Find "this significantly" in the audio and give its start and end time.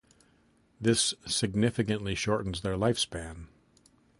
0.81-2.15